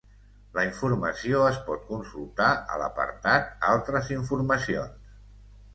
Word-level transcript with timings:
La 0.53 0.61
informació 0.67 1.41
es 1.49 1.59
pot 1.67 1.85
consultar 1.91 2.49
a 2.77 2.81
l'apartat 2.85 3.55
''Altres 3.71 4.13
informacions''. 4.19 4.91